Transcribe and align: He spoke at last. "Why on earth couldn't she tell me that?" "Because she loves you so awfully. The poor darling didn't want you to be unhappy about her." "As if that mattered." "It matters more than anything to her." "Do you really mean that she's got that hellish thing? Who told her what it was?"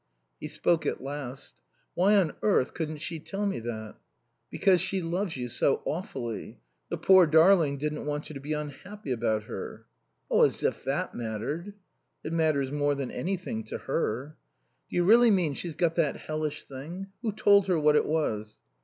He 0.39 0.47
spoke 0.47 0.87
at 0.87 1.03
last. 1.03 1.61
"Why 1.93 2.15
on 2.15 2.33
earth 2.41 2.73
couldn't 2.73 2.97
she 2.97 3.19
tell 3.19 3.45
me 3.45 3.59
that?" 3.59 3.97
"Because 4.49 4.81
she 4.81 4.99
loves 4.99 5.37
you 5.37 5.47
so 5.47 5.83
awfully. 5.85 6.57
The 6.89 6.97
poor 6.97 7.27
darling 7.27 7.77
didn't 7.77 8.07
want 8.07 8.27
you 8.27 8.33
to 8.33 8.39
be 8.39 8.53
unhappy 8.53 9.11
about 9.11 9.43
her." 9.43 9.85
"As 10.35 10.63
if 10.63 10.83
that 10.85 11.13
mattered." 11.13 11.75
"It 12.23 12.33
matters 12.33 12.71
more 12.71 12.95
than 12.95 13.11
anything 13.11 13.63
to 13.65 13.77
her." 13.77 14.35
"Do 14.89 14.95
you 14.95 15.03
really 15.03 15.29
mean 15.29 15.51
that 15.51 15.59
she's 15.59 15.75
got 15.75 15.93
that 15.97 16.15
hellish 16.17 16.63
thing? 16.63 17.09
Who 17.21 17.31
told 17.31 17.67
her 17.67 17.77
what 17.79 17.95
it 17.95 18.07
was?" 18.07 18.57